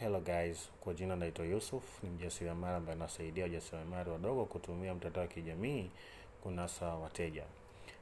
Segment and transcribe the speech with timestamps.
[0.00, 5.28] Hello guys, kwa jina naitwa Yusuf, ni mjasiriamali ambaye anasaidia wajasiriamali wadogo kutumia mtandao wa
[5.28, 5.90] kijamii
[6.42, 7.44] kunasa wateja.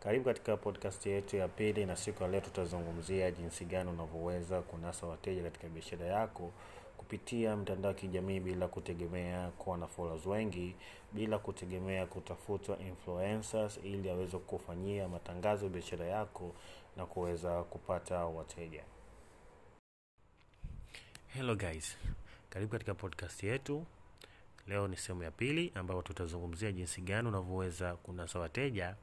[0.00, 5.06] Karibu katika podcast yetu ya pili, na siku ya leo tutazungumzia jinsi gani unavyoweza kunasa
[5.06, 6.50] wateja katika biashara yako
[6.96, 10.74] kupitia mtandao wa kijamii bila kutegemea kuwa na followers wengi,
[11.12, 16.52] bila kutegemea kutafutwa influencers ili aweze kufanyia matangazo ya biashara yako
[16.96, 18.82] na kuweza kupata wateja.
[21.36, 21.96] Hello guys,
[22.50, 23.86] karibu katika podcast yetu.
[24.66, 28.96] Leo ni sehemu ya pili ambapo tutazungumzia jinsi gani unavyoweza kunasa wateja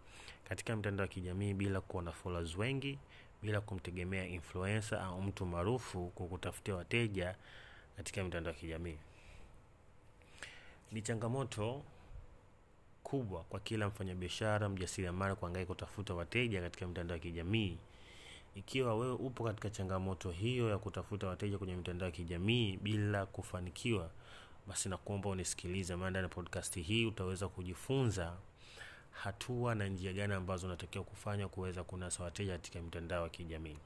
[0.50, 3.00] katika mtandao wa kijamii bila kuwa na followers wengi,
[3.42, 7.36] bila kumtegemea influencer au mtu maarufu kukutafutia wateja
[7.98, 8.98] katika mitandao ya kijamii.
[10.92, 11.84] Ni changamoto
[13.04, 17.78] kubwa kwa kila mfanyabiashara, mjasiriamali kuhangaika kutafuta wateja katika mitandao ya kijamii.
[18.56, 24.10] Ikiwa wewe upo katika changamoto hiyo ya kutafuta wateja kwenye mitandao ya kijamii bila kufanikiwa,
[24.68, 28.34] basi nakuomba unisikilize, maana ndani ya podcast hii utaweza kujifunza
[29.12, 33.78] hatua na njia gani ambazo unatakiwa kufanya kuweza kunasa wateja katika mitandao ya kijamii.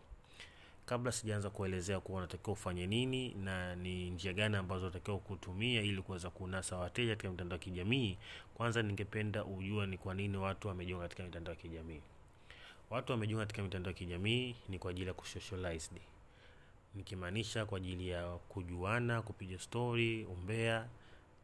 [0.85, 6.01] Kabla sijaanza kuelezea kuwa unatakiwa ufanye nini na ni njia gani ambazo unatakiwa kutumia ili
[6.01, 8.17] kuweza kunasa wateja katika mitandao ya kijamii,
[8.55, 12.01] kwanza ningependa ujua ni kwa nini watu wamejiunga katika mitandao ya kijamii.
[12.89, 16.01] Watu wamejiunga katika mitandao ya kijamii ni kwa ajili ya kusocialized,
[16.95, 20.87] nikimaanisha kwa ajili ya kujuana, kupiga stori, umbea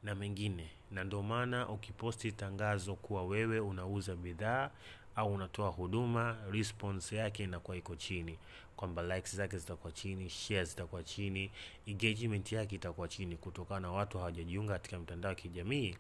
[0.03, 0.69] na mengine.
[0.91, 4.69] Na ndio maana ukiposti tangazo kuwa wewe unauza bidhaa
[5.16, 8.38] au unatoa huduma, response yake inakuwa iko chini,
[8.75, 11.52] kwamba likes zake zitakuwa chini, shares zitakuwa chini,
[11.88, 15.97] engagement yake itakuwa chini, kutokana na watu hawajajiunga katika mitandao ya kijamii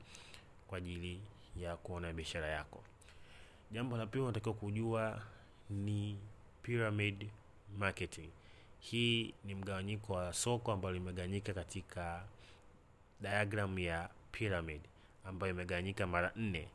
[0.67, 1.19] kwa ajili
[1.61, 2.83] ya kuona biashara yako.
[3.73, 5.21] Jambo la pili unatakiwa kujua
[5.69, 6.19] ni
[6.61, 7.29] pyramid
[7.77, 8.29] marketing.
[8.79, 12.23] Hii ni mgawanyiko wa soko ambalo limegawanyika katika
[13.21, 14.81] diagram ya pyramid
[15.25, 16.67] ambayo imegawanyika mara nne.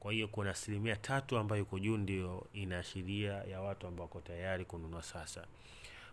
[0.00, 4.64] Kwa hiyo kuna asilimia tatu ambayo iko juu ndio inaashiria ya watu ambao wako tayari
[4.64, 5.46] kununua sasa.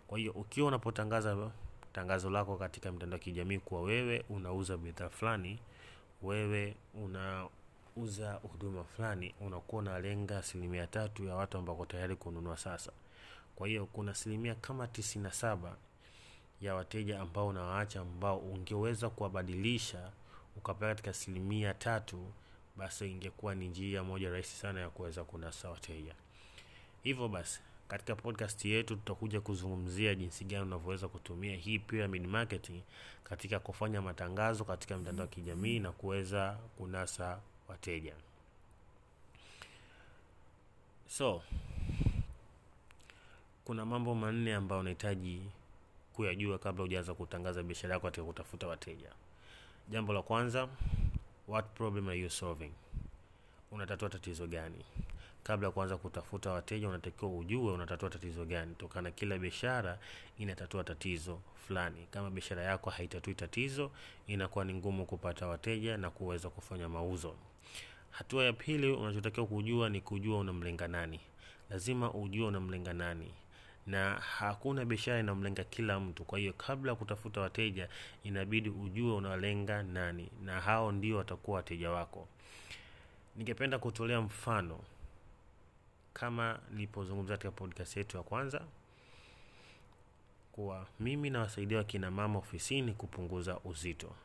[0.08, 1.52] Kwa hiyo ukiwa unapotangaza
[1.94, 5.60] tangazo lako katika mitandao ya kijamii kuwa wewe unauza bidhaa fulani,
[6.22, 6.76] wewe
[7.96, 12.92] unauza huduma fulani, unakuwa unalenga asilimia tatu ya watu ambao tayari kununua sasa.
[13.56, 15.76] Kwa hiyo kuna asilimia kama tisini na saba
[16.62, 20.12] ya wateja ambao unawaacha ambao ungeweza kuwabadilisha
[20.58, 22.32] ukapata katika asilimia tatu,
[22.76, 26.16] basi ingekuwa ni njia moja rahisi sana ya kuweza kunasa wateja.
[27.04, 32.82] Hivyo basi katika podcast yetu tutakuja kuzungumzia jinsi gani unavyoweza kutumia hii pyramid marketing
[33.24, 38.14] katika kufanya matangazo katika mitandao ya kijamii na kuweza kunasa wateja.
[41.08, 41.42] So
[43.66, 45.42] kuna mambo manne ambayo unahitaji
[46.14, 49.10] kuyajua kabla hujaanza kutangaza biashara yako katika kutafuta wateja.
[49.90, 50.68] Jambo la kwanza,
[51.48, 52.72] what problem are you solving?
[53.72, 54.86] Unatatua tatizo gani?
[55.44, 60.00] Kabla ya kuanza kutafuta wateja, unatakiwa ujue unatatua tatizo gani, tokana kila biashara
[60.38, 62.08] inatatua tatizo fulani.
[62.12, 63.92] Kama biashara yako haitatui tatizo,
[64.28, 67.36] inakuwa ni ngumu kupata wateja na kuweza kufanya mauzo.
[68.14, 71.20] Hatua ya pili unachotakiwa kujua ni kujua unamlenga nani.
[71.70, 73.34] Lazima ujue unamlenga nani,
[73.88, 76.26] na hakuna biashara inamlenga kila mtu.
[76.26, 77.90] Kwa hiyo kabla ya kutafuta wateja,
[78.24, 82.28] inabidi ujue unalenga nani, na hao ndio watakuwa wateja wako.
[83.36, 84.80] Ningependa kutolea mfano
[86.14, 88.62] kama nilipozungumza katika podcast yetu ya kwanza
[90.52, 94.16] kuwa mimi nawasaidia wakina mama ofisini kupunguza uzito.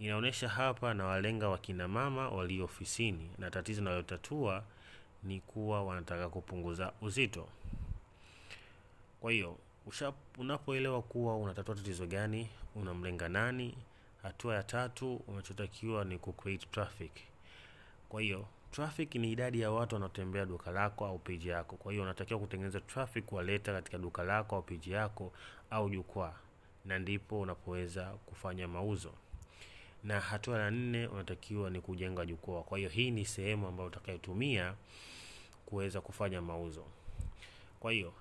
[0.00, 1.88] Inaonyesha hapa na walenga wakina
[2.28, 4.64] walio ofisini, na tatizo nalotatua
[5.22, 7.48] ni kuwa wanataka kupunguza uzito.
[9.20, 9.56] Kwa hiyo
[10.38, 13.74] unapoelewa kuwa unatatua tatizo gani, unamlenga nani,
[14.22, 16.18] hatua ya tatu unachotakiwa ni
[16.70, 17.12] traffic.
[18.08, 21.76] Kwa hiyo traffic ni idadi ya watu wanaotembea duka lako au peji yako.
[21.76, 25.32] Kwa hiyo unatakiwa kutengeneza traffic kuwaleta katika duka lako au peji yako
[25.70, 26.34] au jukwaa,
[26.84, 29.12] na ndipo unapoweza kufanya mauzo.
[30.04, 32.62] Na hatua ya nne unatakiwa ni kujenga jukwaa.
[32.62, 34.74] Kwa hiyo hii ni sehemu ambayo utakayotumia
[35.66, 36.84] kuweza kufanya mauzo.
[37.80, 38.12] Kwa hiyo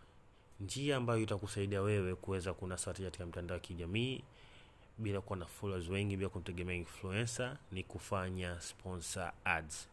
[0.60, 4.24] njia ambayo itakusaidia wewe kuweza kunasa wateja katika mtandao wa kijamii
[4.98, 9.90] bila kuwa na followers wengi, bila kumtegemea influencer ni kufanya sponsor ads,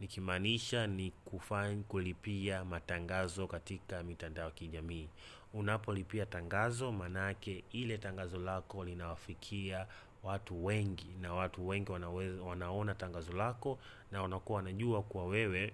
[0.00, 5.08] nikimaanisha ni kufanya kulipia matangazo katika mitandao ya kijamii.
[5.54, 9.86] Unapolipia tangazo, manake ile tangazo lako linawafikia
[10.22, 13.78] watu wengi, na watu wengi wanaweza, wanaona tangazo lako
[14.12, 15.72] na wanakuwa wanajua kuwa wewe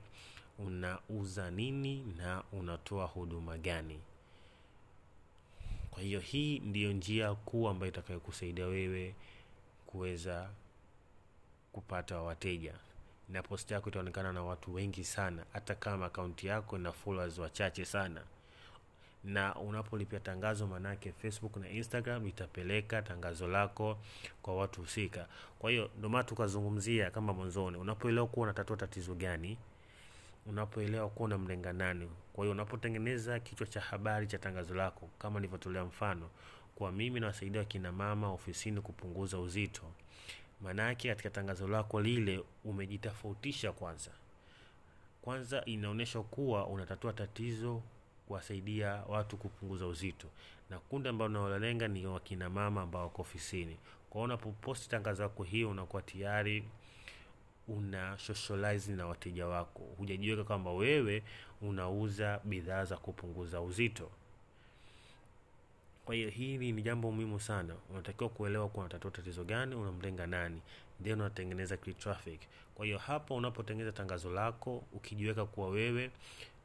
[0.58, 4.00] unauza nini na unatoa huduma gani.
[5.90, 9.14] kwa hiyo hii ndiyo njia kuu ambayo itakayokusaidia wewe
[9.86, 10.50] kuweza
[11.72, 12.74] kupata wateja
[13.28, 16.92] na posti yako itaonekana na watu wengi sana hata kama akaunti yako ina
[17.38, 18.22] wachache sana
[19.24, 23.98] na unapolipia tangazo manake facebook na instagram itapeleka tangazo lako
[24.42, 25.26] kwa watu husika.
[25.58, 29.58] Kwa hiyo ndio tukazungumzia kama mwanzoni unapoelewa kuwa unatatua tatizo gani
[30.46, 32.10] unapoelewa kuwa unamlenga nani.
[32.32, 36.30] Kwa hiyo unapotengeneza kichwa cha habari cha tangazo lako kama nilivyotolea mfano
[36.74, 39.82] kwa mimi nawasaidia wakina ofisini kupunguza uzito
[40.60, 44.10] maanake katika tangazo lako lile umejitofautisha kwanza.
[45.22, 47.82] Kwanza inaonyesha kuwa unatatua tatizo
[48.28, 50.28] kuwasaidia watu kupunguza uzito.
[50.70, 53.76] Na kundi ambalo unalolenga ni wakina mama ambao wako ofisini.
[54.10, 56.64] Kwao unapoposti tangazo yako hiyo unakuwa tayari
[57.68, 59.80] una socialize na wateja wako.
[59.98, 61.22] Hujajiweka kwamba wewe
[61.62, 64.10] unauza bidhaa za kupunguza uzito.
[66.04, 67.74] Kwa hiyo hili ni jambo muhimu sana.
[67.90, 70.60] Unatakiwa kuelewa kuwa unatatua tatizo gani unamlenga nani.
[71.02, 72.40] Then unatengeneza traffic.
[72.74, 76.10] Kwa hiyo hapo unapotengeneza tangazo lako ukijiweka kuwa wewe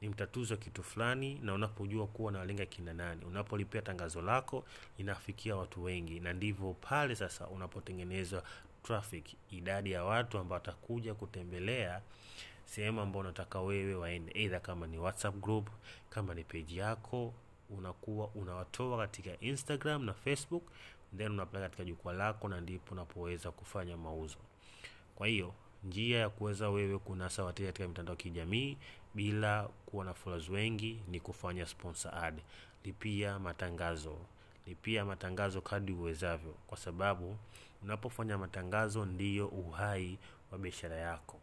[0.02, 3.26] ni mtatuzi wa kitu fulani na unapojua kuwa unawalenga kina nani.
[3.26, 4.66] Unapolipia tangazo lako
[4.98, 6.20] inafikia watu wengi.
[6.20, 8.44] Na ndivyo pale sasa unapotengenezwa
[8.84, 9.26] traffic.
[9.52, 12.02] Idadi ya watu ambao watakuja kutembelea
[12.66, 14.32] sehemu ambao unataka wewe waende.
[14.36, 15.70] Eidha kama ni whatsapp group
[16.10, 17.34] kama ni page yako
[17.70, 20.64] unakuwa unawatoa katika instagram na facebook
[21.18, 24.38] then unapeleka katika jukwaa lako na ndipo unapoweza kufanya mauzo.
[25.16, 25.54] Kwa hiyo
[25.84, 28.78] njia ya kuweza wewe kunasa wateja katika mitandao ya kijamii
[29.16, 32.42] bila kuwa na followers wengi ni kufanya sponsor ad.
[32.86, 34.18] Lipia matangazo.
[34.68, 37.38] Lipia matangazo kadri uwezavyo kwa sababu
[37.84, 40.18] unapofanya matangazo ndiyo uhai
[40.52, 41.40] wa biashara yako.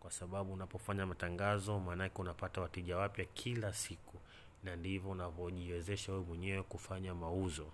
[0.00, 4.18] Kwa sababu unapofanya matangazo maanake unapata wateja wapya kila siku.
[4.64, 7.66] Na ndivyo unavyojiwezesha wewe mwenyewe kufanya mauzo.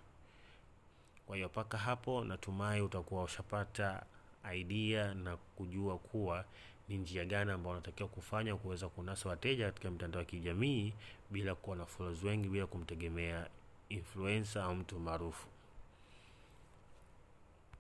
[1.27, 4.03] Kwa hiyo mpaka hapo natumai utakuwa ushapata
[4.55, 6.45] idea na kujua kuwa
[6.89, 10.93] ni njia gani ambao unatakiwa kufanya kuweza kunasa wateja katika mitandao ya kijamii
[11.31, 13.47] bila kuwa na followers wengi bila kumtegemea
[13.89, 15.47] influencer au mtu maarufu